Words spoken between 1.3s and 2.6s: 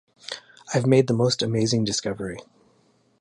amazing discovery!